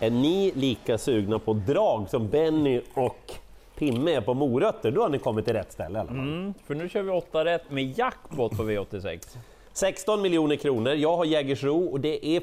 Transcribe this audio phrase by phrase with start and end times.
[0.00, 3.32] Är ni lika sugna på drag som Benny och
[3.78, 6.18] Pimme är på morötter, då har ni kommit till rätt ställe i alla fall.
[6.18, 9.36] Mm, för nu kör vi 8 rätt med jackpot på V86.
[9.72, 12.42] 16 miljoner kronor, jag har Jägersro och det är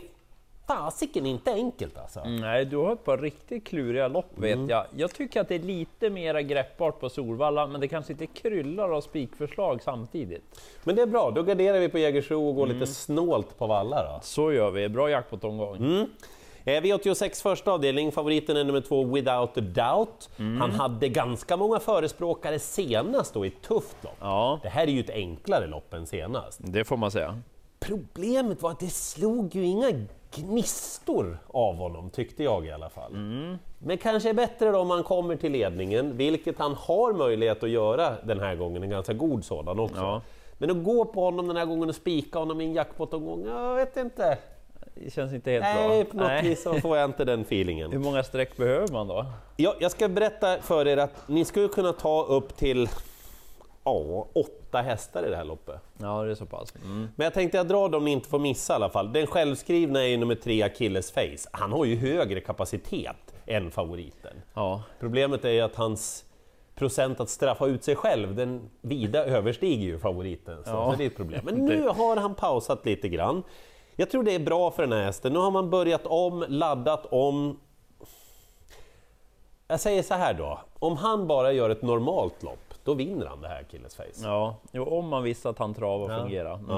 [0.67, 2.19] fasiken inte enkelt alltså.
[2.19, 4.69] Mm, nej, du har ett par riktigt kluriga lopp vet Mm.
[4.69, 4.85] jag.
[4.95, 8.89] Jag tycker att det är lite mera greppbart på Solvalla, men det kanske inte kryllar
[8.89, 10.43] av spikförslag samtidigt.
[10.83, 14.03] Men det är bra, då garderar vi på Jägersro och går lite snålt på valla
[14.13, 14.19] då.
[14.23, 16.07] Så gör vi, bra jackpot-omgång.
[16.65, 16.83] Mm.
[16.83, 20.29] Eh, V86 första avdelning, favoriten är nummer två Without a Doubt.
[20.37, 24.17] Han hade ganska många förespråkare senast då i ett tufft lopp.
[24.19, 26.59] Ja, Det här är ju ett enklare lopp än senast.
[26.63, 27.41] det får man säga.
[27.79, 29.91] Problemet var att det slog ju inga
[30.35, 33.11] gnistor av honom, tyckte jag i alla fall.
[33.79, 37.69] Men kanske är bättre då om han kommer till ledningen, vilket han har möjlighet att
[37.69, 39.95] göra den här gången, en ganska god sådan också.
[40.01, 40.21] Ja.
[40.57, 43.75] Men att gå på honom den här gången och spika honom i en jackpot-omgång, jag
[43.75, 44.37] vet inte.
[44.95, 46.11] Det känns inte helt Nej, bra.
[46.11, 47.91] på något vis så får jag inte den feelingen.
[47.91, 49.25] Hur många streck behöver man då?
[49.57, 52.89] Ja, jag ska berätta för er att ni skulle kunna ta upp till
[53.83, 55.75] ja, åtta hästar i det här loppet.
[55.97, 56.73] Ja, det är så pass.
[56.83, 57.07] Mm.
[57.15, 59.13] Men jag tänkte jag drar dem ni inte får missa i alla fall.
[59.13, 61.49] Den självskrivna är ju nummer tre, Achilles Face.
[61.51, 64.33] Han har ju högre kapacitet än favoriten.
[64.53, 66.25] Ja, Problemet är ju att hans
[66.75, 70.63] procent att straffa ut sig själv, den vida överstiger ju favoriten.
[70.63, 70.91] Så, Ja.
[70.91, 71.41] så det är ett problem.
[71.45, 73.43] Men nu har han pausat lite grann.
[73.95, 75.33] Jag tror det är bra för den här hästen.
[75.33, 77.59] Nu har man börjat om, laddat om.
[79.67, 83.41] Jag säger så här då, om han bara gör ett normalt lopp, då vinner han
[83.41, 84.03] det här Achilles Face.
[84.23, 84.55] ja.
[84.71, 86.19] Jo, om man visste att han travar och Ja.
[86.23, 86.53] fungerar.
[86.53, 86.69] Mm.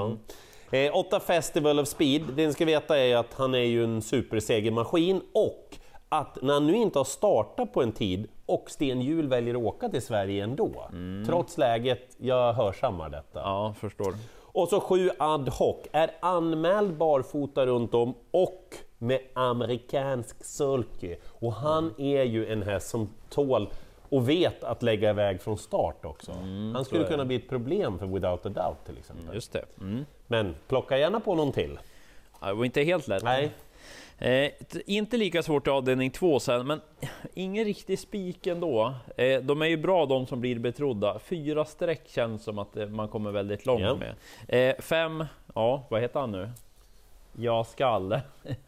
[0.70, 0.78] Ja.
[0.78, 4.02] Eh, åtta Festival of Speed, det ni ska veta är att han är ju en
[4.02, 5.76] supersegermaskin och
[6.08, 9.60] att när han nu inte har startat på en tid och Sten Hjul väljer att
[9.62, 10.90] åka till Sverige ändå,
[11.26, 13.40] trots läget, jag hörsammar detta.
[13.40, 14.14] Ja, förstår.
[14.54, 21.16] Och så sju Ad Hoc, är anmäld barfota runt om och med amerikansk sulky.
[21.24, 23.68] Och han är ju en häst som tål
[24.08, 26.32] och vet att lägga iväg från start också.
[26.74, 29.34] han skulle kunna bli ett problem för Without a Doubt till exempel.
[29.34, 29.64] Just det.
[29.80, 30.04] Mm.
[30.26, 31.78] Men plocka gärna på någon till.
[32.40, 33.22] Det var inte helt lätt.
[33.22, 33.52] Nej.
[34.18, 34.50] Eh,
[34.86, 36.80] inte lika svårt i avdelning två sen, men
[37.34, 38.94] ingen riktig spik ändå.
[39.16, 41.18] Eh, de är ju bra de som blir betrodda.
[41.18, 43.96] Fyra streck känns som att eh, man kommer väldigt långt Ja.
[43.96, 44.14] med.
[44.70, 46.50] Eh, fem, ja vad heter han nu?
[47.36, 48.20] Jag skall.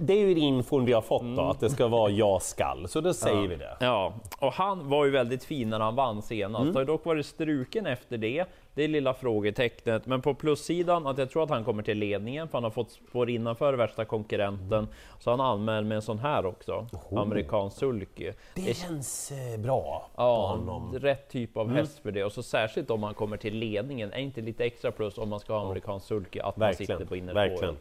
[0.00, 3.00] Det är ju infon vi har fått då, att det ska vara jag skall, så
[3.00, 3.76] då säger vi det.
[3.80, 6.62] Ja, och han var ju väldigt fin när han vann senast.
[6.62, 6.76] Mm.
[6.76, 8.44] Har dock varit struken efter det.
[8.78, 10.06] Det är lilla frågetecknet.
[10.06, 12.90] Men på plussidan att jag tror att han kommer till ledningen för han har fått
[12.90, 14.88] spår innanför värsta konkurrenten.
[15.18, 16.86] Så han anmäld med en sån här också.
[17.16, 18.32] Amerikansk sulky.
[18.54, 20.98] Det känns eh, bra Ja, honom.
[20.98, 21.76] rätt typ av Mm.
[21.76, 22.24] häst för det.
[22.24, 24.12] Och så särskilt om man kommer till ledningen.
[24.12, 27.08] Är inte lite extra plus om man ska ha amerikansk sulky att man Verkligen, sitter
[27.08, 27.76] på innerspåret.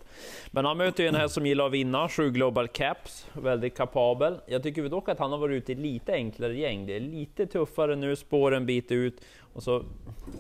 [0.51, 4.35] Men han möter ju en häst som gillar att vinna, 7 Global Caps, väldigt kapabel.
[4.45, 6.85] Jag tycker dock att han har varit ute i lite enklare gäng.
[6.85, 9.21] Det är lite tuffare nu, spåren bit ut
[9.57, 9.83] och så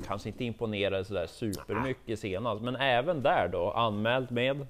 [0.07, 4.65] kanske inte imponerade sådär supermycket senast, men även där då anmält med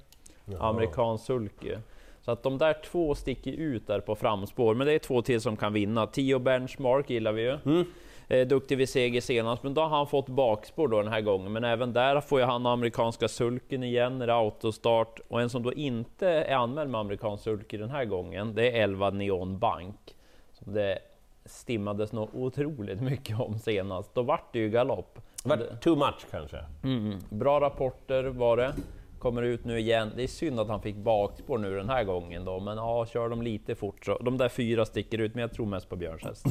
[0.60, 1.76] amerikansk sulky.
[2.22, 5.42] Så att de där två sticker ut där på framspår, men det är två till
[5.42, 6.08] som kan vinna.
[6.08, 7.58] Tio Benchmark gillar vi ju.
[7.66, 7.86] Mm.
[8.28, 11.54] Eh, duktig vid seger senast, men då har han fått bakspår då den här gången.
[11.54, 15.20] Men även där får ju han amerikanska sulken igen när det är autostart.
[15.28, 18.84] Och en som då inte är anmäld med amerikansk sulky den här gången, det är
[18.84, 20.16] 11 Neon Bank.
[20.52, 21.00] Som det
[21.48, 24.16] stimmades nog otroligt mycket om senast.
[24.16, 25.20] Då vart det ju galopp.
[25.44, 26.58] Det var too much kanske.
[26.84, 28.74] Mm, bra rapporter var det.
[29.20, 30.12] Kommer ut nu igen.
[30.16, 33.30] Det är synd att han fick bakspår nu den här gången då, men ja, kör
[33.30, 34.18] de lite fort så.
[34.18, 36.46] De där fyra sticker ut, men jag tror mest på Björns häst.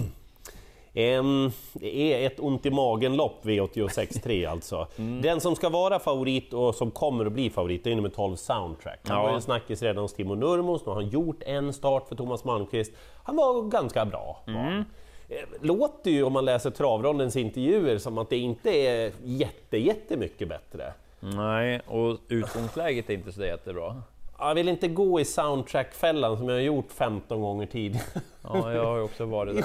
[1.75, 4.87] Det är ett ont i magen-lopp V86.3 alltså.
[4.99, 5.23] Mm.
[5.23, 8.37] Den som ska vara favorit och som kommer att bli favorit det är nummer 12
[8.37, 9.01] Soundtrack.
[9.03, 9.23] Han Ja.
[9.23, 12.17] var ju en snackis redan hos Timo Nurmos, nu har han gjort en start för
[12.17, 12.93] Thomas Malmqvist.
[13.25, 14.43] Han var ganska bra.
[14.47, 14.85] Mm.
[15.29, 20.49] Eh, Låter ju om man läser travrondens intervjuer som att det inte är jätte, jättemycket
[20.49, 20.93] bättre.
[21.21, 24.03] Nej, och utgångsläget är inte så jättebra.
[24.39, 28.05] Jag vill inte gå i soundtrack-fällan som jag har gjort 15 gånger tidigare.
[28.43, 29.57] Ja, jag har ju också varit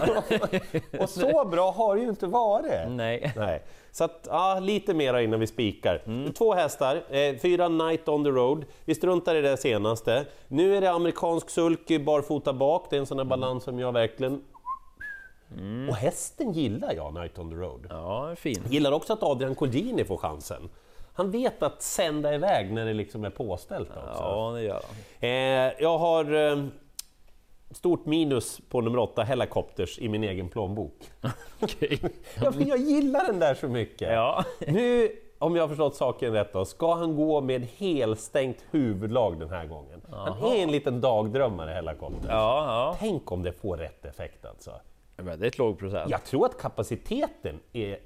[0.91, 1.01] där.
[1.01, 2.89] och så bra har det ju inte varit.
[2.89, 3.33] Nej.
[3.35, 3.63] Nej.
[3.91, 6.31] Så att, ja, lite mera innan vi spikar.
[6.33, 8.65] Två hästar, eh, fyra Night on the Road.
[8.85, 10.25] Vi struntar i det senaste.
[10.47, 13.91] Nu är det amerikansk sulky barfota bak, det är en sån där balans som jag
[13.91, 14.41] verkligen...
[15.89, 17.87] Och hästen gillar jag, Night on the Road.
[17.89, 18.63] Ja, fin.
[18.69, 20.69] Gillar också att Adrian Colgjini får chansen.
[21.13, 24.23] Han vet att sända iväg när det liksom är påställt också.
[24.23, 24.95] Ja, det gör han.
[25.19, 26.65] Eh, jag har eh,
[27.71, 31.11] stort minus på nummer 8, Helicopters, i min egen plånbok.
[32.43, 34.11] Ja, för jag gillar den där så mycket.
[34.13, 34.43] Ja.
[34.67, 35.11] Nu
[35.41, 39.65] om jag har förstått saken rätt då, ska han gå med helstängt huvudlag den här
[39.65, 40.01] gången?
[40.11, 42.25] Han är en liten dagdrömmare hela Collins.
[42.27, 42.95] Ja, ja.
[42.99, 44.71] Tänk om det får rätt effekt alltså.
[45.17, 46.11] Väldigt låg procent.
[46.11, 47.99] Jag tror att kapaciteten är,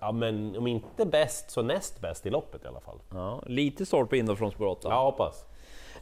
[0.00, 2.98] ja men om inte bäst så näst bäst i loppet i alla fall.
[3.14, 3.86] Ja, lite
[4.16, 4.88] in då från spår 8.
[4.88, 5.44] Jag hoppas.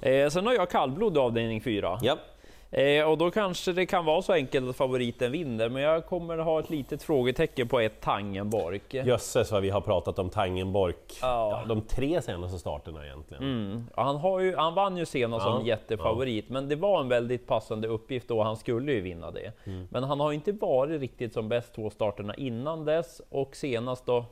[0.01, 1.99] Eh, sen har jag kallblod i avdelning 4.
[2.03, 2.19] Ja.
[2.71, 6.39] Eh, och då kanske det kan vara så enkelt att favoriten vinner, men jag kommer
[6.39, 8.81] ha ett litet frågetecken på ett Tangenborg.
[8.91, 10.95] Jösses vad vi har pratat om Tangenborg.
[11.23, 11.51] Ja.
[11.51, 13.43] Ja, de tre senaste starterna egentligen.
[13.43, 13.87] Mm.
[13.97, 17.09] Ja, Han, har ju, han vann ju senast Ja, som jättefavorit, men det var en
[17.09, 19.53] väldigt passande uppgift då, han skulle ju vinna det.
[19.65, 19.89] Mm.
[19.91, 24.25] Men han har inte varit riktigt som bäst två starterna innan dess, och senast då,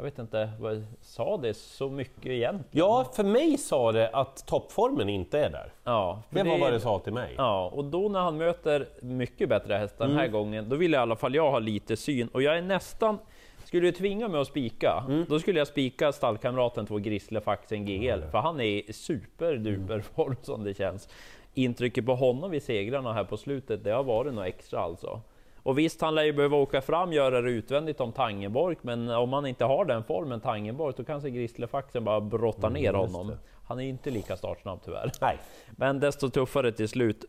[0.00, 2.64] jag vet inte, vad sa det så mycket egentligen?
[2.70, 5.72] Ja, för mig sa det att toppformen inte är där.
[5.84, 7.34] Ja, för Det var vad det sa till mig.
[7.36, 10.32] Ja, och då när han möter mycket bättre hästar den här Mm.
[10.32, 12.28] gången, då vill i alla fall jag ha lite syn.
[12.32, 13.18] Och jag är nästan,
[13.64, 15.24] skulle du tvinga mig att spika, Mm.
[15.28, 20.02] då skulle jag spika stallkamraten två Grisslefaxen GL, för han är i superduper Mm.
[20.02, 21.08] form som det känns.
[21.54, 25.20] Intrycket på honom vid segrarna här på slutet, det har varit något extra alltså.
[25.68, 29.32] Och visst, han lär ju behöva åka fram, göra det utvändigt om Tangenborg, men om
[29.32, 33.36] han inte har den formen Tangenborg, då kanske Grisslefaxen bara brottar ner Mm, just honom.
[33.64, 35.12] Han är inte lika startsnabb tyvärr.
[35.20, 35.38] Nej.
[35.70, 37.24] Men desto tuffare till slut.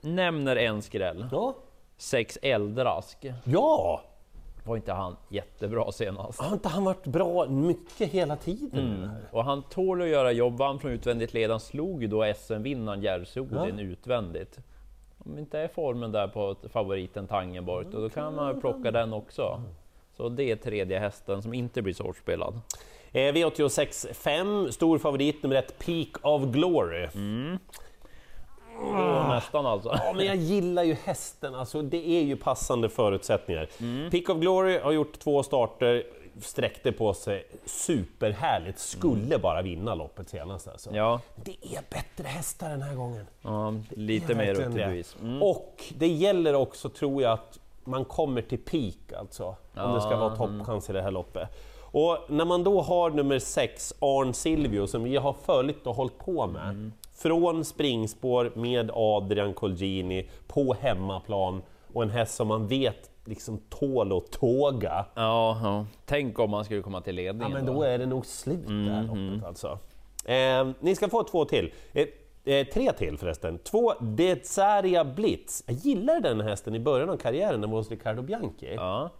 [0.00, 1.26] Nämner en skräll.
[1.32, 1.54] Ja.
[1.96, 3.26] Sex Eldrask.
[3.44, 4.02] ja!
[4.64, 6.40] Var inte han jättebra senast?
[6.40, 8.96] Har inte han varit bra mycket hela tiden?
[8.96, 9.10] Mm.
[9.30, 10.58] Och han tål att göra jobb.
[10.58, 11.50] Vann från utvändigt led.
[11.50, 14.58] Han slog ju då SM-vinnaren Järvsö-Odin utvändigt.
[15.26, 19.62] Om inte är formen där på favoriten Tangenborg, då kan man plocka den också.
[20.16, 22.60] Så det är tredje hästen som inte blir så hårt spelad.
[23.12, 27.08] Eh, V86 5, stor favorit nummer ett, Peak of Glory.
[28.78, 29.88] Och nästan alltså.
[30.04, 33.68] Ja, men jag gillar ju hästen, alltså, det är ju passande förutsättningar.
[33.80, 34.10] Mm.
[34.10, 36.04] Peak of Glory har gjort två starter,
[36.40, 40.68] sträckte på sig superhärligt, skulle bara vinna loppet senast.
[40.68, 40.90] Alltså.
[40.90, 40.98] Mm.
[40.98, 43.26] Ja, Det är bättre hästar den här gången.
[43.42, 44.86] ja lite mer upp till det.
[44.86, 45.16] bevis.
[45.22, 45.42] Mm.
[45.42, 50.16] Och det gäller också, tror jag, att man kommer till peak alltså, om det ska
[50.16, 51.48] vara toppchans i det här loppet.
[51.80, 56.18] Och när man då har nummer 6, Arn Silvio, som vi har följt och hållit
[56.18, 63.10] på med, från springspår med Adrian Colgjini på hemmaplan och en häst som man vet
[63.24, 67.50] liksom tål att tåga, Ja, ja, tänk om man skulle komma till ledningen.
[67.52, 67.72] ja, men då.
[67.72, 69.78] då är det nog slut det här loppet alltså.
[70.24, 71.72] Eh, ni ska få två till.
[71.92, 72.06] Eh,
[72.46, 73.58] Eh, tre till förresten.
[73.58, 75.64] Två Dezaria Blitz.
[75.66, 78.74] Jag gillade den hästen i början av karriären, den var hos Riccardo Bianchi.
[78.74, 79.10] Ja.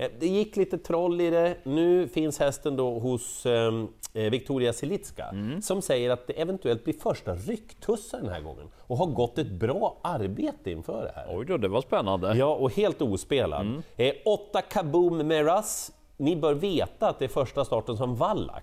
[0.00, 1.56] Eh, Det gick lite troll i det.
[1.62, 6.94] Nu finns hästen då hos ehm, eh, Victoria Silitska som säger att det eventuellt blir
[6.94, 11.26] första rycktussar den här gången och har gått ett bra arbete inför det här.
[11.38, 12.34] Oj då, det var spännande.
[12.36, 13.82] Ja, och helt ospelad.
[13.96, 15.92] Eh, åtta Kaboom Meras.
[16.16, 18.62] Ni bör veta att det är första starten som Wallach.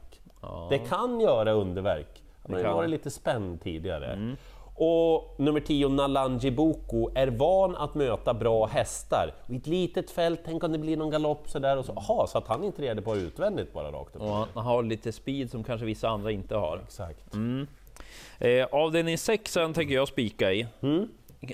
[0.69, 2.23] Det kan göra underverk.
[2.49, 2.73] Har ju kan.
[2.73, 4.35] varit lite spänd tidigare.
[4.79, 9.33] Och nummer 10, Nalanji Boko, är van att möta bra hästar.
[9.45, 12.27] Och I ett litet fält, tänk om det blir någon galopp sådär och så, aha,
[12.27, 14.21] så att han inte reder på utvändigt bara rakt upp.
[14.21, 16.79] Och han har lite speed som kanske vissa andra inte har.
[16.83, 17.33] Exakt.
[18.39, 20.67] Eh, avdelning 6 sen tänker jag spika i.
[20.81, 21.07] Mm.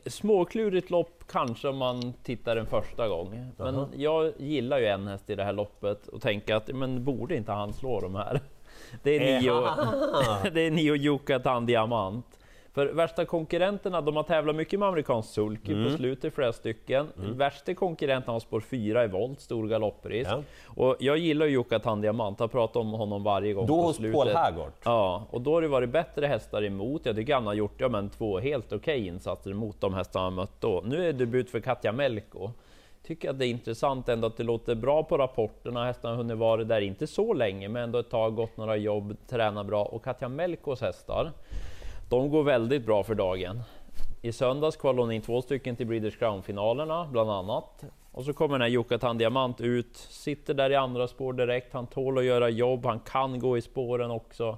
[0.05, 3.51] Småklurigt lopp kanske om man tittar en första gång.
[3.57, 7.35] Men jag gillar ju en häst i det här loppet och tänker att men borde
[7.35, 8.39] inte han slå de här?
[9.03, 9.53] Det är nio,
[10.53, 12.25] det är nio Yucatan Diamant.
[12.73, 15.91] För värsta konkurrenterna, de har tävlat mycket med amerikansk sulky Mm.
[15.91, 17.07] på slutet, flera stycken.
[17.15, 20.29] Värsta konkurrenten har spår 4 i volt, stor galopprisk.
[20.31, 20.43] Ja.
[20.67, 23.95] Och jag gillar ju Yucatan Diamant, jag pratar om honom varje gång Då på hos
[23.95, 24.15] slutet.
[24.15, 24.73] Paul Hagort.
[24.83, 27.05] Ja, och då har det varit bättre hästar emot.
[27.05, 30.33] Jag tycker han har gjort ja, men, två helt okej insatser mot de hästarna han
[30.33, 30.81] mött då.
[30.85, 32.49] Nu är det debut för Katja Melko.
[33.03, 35.85] Tycker att det är intressant ändå att det låter bra på rapporterna.
[35.85, 39.15] Hästarna har hunnit vara där, inte så länge, men ändå ett tag, gått några jobb,
[39.29, 39.83] tränar bra.
[39.85, 41.31] Och Katja Melkos hästar,
[42.19, 43.61] de går väldigt bra för dagen.
[44.21, 47.83] I söndags kvalade hon in två stycken till Breeders Crown-finalerna, bland annat.
[48.11, 51.73] Och så kommer den här Yucatan Diamant ut, sitter där i andra spår direkt.
[51.73, 54.57] Han tål att göra jobb, han kan gå i spåren också.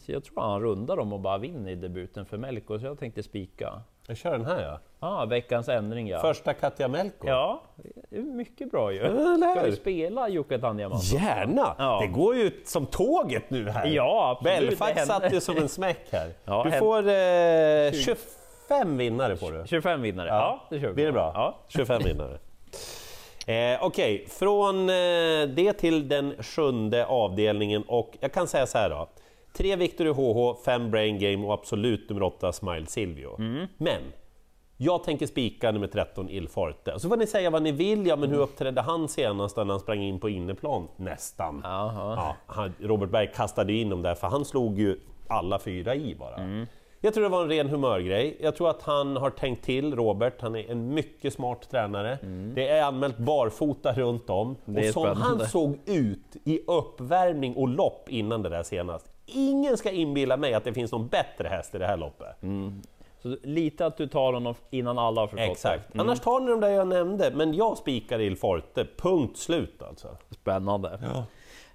[0.00, 2.98] Så jag tror han rundar dem och bara vinner i debuten för Melko, så jag
[2.98, 3.82] tänkte spika.
[4.06, 4.78] Jag kör den här ja.
[5.00, 6.20] Ah, veckans ändring ja.
[6.20, 7.28] Första Katja Melko.
[7.28, 7.62] Ja,
[8.10, 8.98] det är mycket bra ju.
[8.98, 11.12] Eller Ska vi spela Yucatan Diamant?
[11.12, 11.74] Gärna!
[11.78, 12.00] Ja.
[12.02, 13.86] Det går ju som tåget nu här.
[13.86, 14.78] Ja, absolut.
[15.06, 16.30] Satt ju som en smäck här.
[16.44, 18.04] Ja, du får eh,
[18.72, 19.66] 25 vinnare får du.
[19.66, 21.32] 25 vinnare, ja, det kör vi Blir det bra?
[21.34, 21.58] Ja.
[21.68, 22.38] 25 vinnare.
[23.46, 24.94] Eh, Okej, från eh,
[25.48, 29.08] det till den sjunde avdelningen och jag kan säga så här då.
[29.52, 33.36] Tre Victory HH, fem Brain Game och absolut nummer åtta Smile Silvio.
[33.38, 33.66] Mm.
[33.76, 34.00] Men
[34.76, 37.00] Jag tänker spika nummer 13, Il Forte.
[37.00, 39.80] Så får ni säga vad ni vill, ja men hur uppträdde han senast när han
[39.80, 40.88] sprang in på inneplan?
[40.96, 41.60] Nästan.
[41.64, 46.14] Ja, han, Robert Berg kastade in dem där, för han slog ju alla fyra i
[46.14, 46.66] bara.
[47.04, 48.36] Jag tror det var en ren humörgrej.
[48.40, 50.40] Jag tror att han har tänkt till, Robert.
[50.40, 52.18] Han är en mycket smart tränare.
[52.54, 54.50] Det är anmält barfota runt om.
[54.50, 55.46] Och som han spännande.
[55.48, 59.11] såg ut i uppvärmning och lopp innan det där senast.
[59.26, 62.36] Ingen ska inbilla mig att det finns någon bättre häst i det här loppet.
[63.22, 65.92] Så lite att du tar honom innan alla har förstått Exakt.
[65.92, 66.00] det.
[66.00, 68.86] Annars tar ni de där jag nämnde, men jag spikar Il Forte.
[68.96, 70.16] Punkt slut alltså.
[70.30, 70.88] Spännande.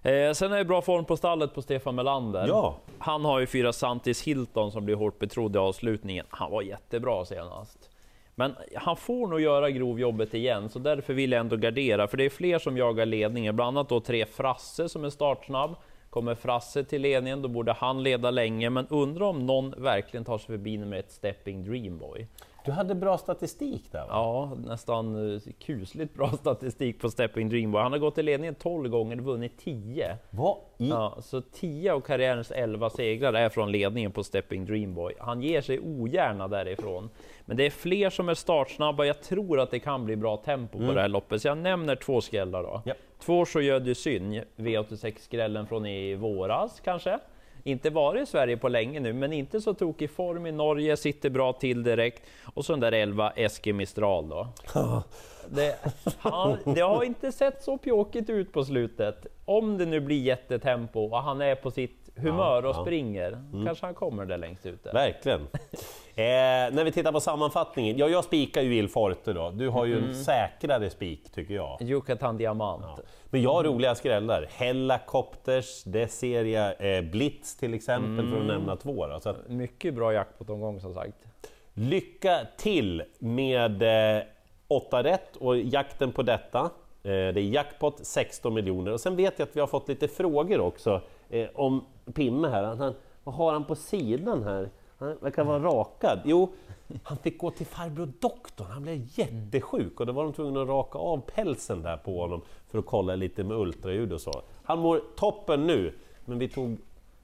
[0.02, 2.48] Eh, sen är det bra form på stallet på Stefan Melander.
[2.48, 2.76] Ja.
[3.00, 6.26] Han har ju fyra Santis Hilton som blir hårt betrodd i avslutningen.
[6.30, 7.90] Han var jättebra senast.
[8.36, 12.08] Men han får nog göra grovjobbet igen, så därför vill jag ändå gardera.
[12.08, 15.76] För det är fler som jagar ledningen, bland annat då tre Frasse som är startsnabb.
[16.10, 18.70] Kommer Frasse till ledningen, då borde han leda länge.
[18.70, 22.28] Men undrar om någon verkligen tar sig förbi nummer ett Stepping Dreamboy.
[22.68, 24.08] Du hade bra statistik där va?
[24.10, 27.82] Ja, nästan eh, kusligt bra statistik på Stepping Dreamboy.
[27.82, 30.18] Han har gått i ledningen 12 gånger och vunnit 10.
[30.30, 30.90] Vad i...
[30.90, 35.14] Ja, så 10 av karriärens 11 segrar är från ledningen på Stepping Dreamboy.
[35.20, 37.10] Han ger sig ogärna därifrån.
[37.46, 39.06] Men det är fler som är startsnabba.
[39.06, 41.96] Jag tror att det kan bli bra tempo på det här loppet, så jag nämner
[41.96, 42.82] två skrällar då.
[42.86, 42.94] Ja.
[43.20, 47.20] Två Joyeux du Syn, V86-skrällen från i våras kanske.
[47.68, 51.30] Inte varit i Sverige på länge nu, men inte så tokig form i Norge, sitter
[51.30, 52.24] bra till direkt.
[52.54, 54.48] Och så den där 11 Eske Mistral då.
[55.50, 55.76] Det,
[56.18, 59.26] han, det har inte sett så pjåkigt ut på slutet.
[59.46, 63.96] Om det nu blir jättetempo och han är på sitt humör och springer, kanske han
[63.96, 64.92] kommer där längst ute.
[64.92, 65.48] Verkligen.
[66.18, 66.24] Eh,
[66.74, 69.52] när vi tittar på sammanfattningen, ja jag spikar ju Il Forte då.
[69.52, 71.82] Du har ju en säkrare spik tycker jag.
[71.82, 72.86] Yucatan Diamant.
[73.26, 74.48] Men jag har roliga skrällar.
[74.50, 76.98] Hellacopters, det ser jag.
[76.98, 79.08] Eh, Blitz till exempel för att nämna två.
[79.08, 79.20] Då.
[79.20, 81.14] Så att, Mycket bra jackpot-omgång som sagt.
[81.74, 83.82] lycka till med
[84.18, 84.24] eh,
[84.68, 86.60] 8 rätt och jakten på detta.
[86.60, 86.70] Eh,
[87.04, 88.92] det är jackpot 16 miljoner.
[88.94, 92.64] Och sen vet jag att vi har fått lite frågor också eh, om Pimme här.
[92.64, 92.94] Han,
[93.24, 94.70] vad har han på sidan här?
[94.98, 96.20] Han verkar vara rakad.
[96.26, 96.54] Jo,
[97.04, 98.68] han fick gå till farbror doktorn.
[98.68, 102.42] Han blev jättesjuk och då var de tvungna att raka av pälsen där på honom
[102.70, 104.42] för att kolla lite med ultraljud och så.
[104.64, 105.94] Han mår toppen nu,
[106.26, 106.78] men vi tog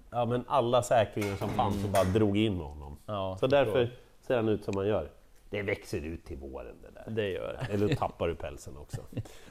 [0.10, 2.98] ja, men alla säkringar som fanns och bara drog in honom.
[3.06, 3.89] Ja, så därför
[4.22, 5.10] ser han ut som han gör.
[5.50, 7.15] Det växer ut till våren det där.
[7.15, 7.74] Det gör det.
[7.74, 9.01] Eller tappar du pälsen också.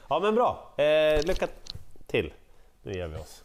[0.09, 1.47] Ja men bra, eh, lycka
[2.07, 2.33] till!
[2.83, 3.43] Nu ger vi oss.